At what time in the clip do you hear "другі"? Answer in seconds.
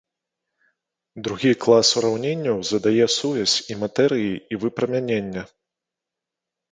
1.25-1.49